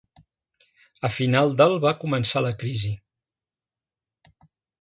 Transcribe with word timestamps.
A 1.09 1.11
final 1.15 1.53
del 1.59 1.77
va 1.85 1.93
començar 2.05 2.43
la 2.47 2.53
crisi. 2.65 2.93